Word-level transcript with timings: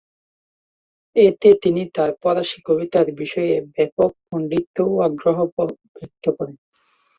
এতে 1.15 1.49
তিনি 1.63 1.81
তার 1.95 2.11
ফরাসি 2.21 2.59
কবিতার 2.67 3.07
বিষয়ে 3.19 3.53
ব্যাপক 3.73 4.11
পাণ্ডিত্য 4.27 4.77
ও 4.87 5.05
আগ্রহ 5.07 5.37
ব্যক্ত 5.95 6.25
করেন। 6.37 6.57